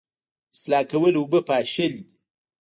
[0.53, 2.15] اصلاح کول اوبه پاشل دي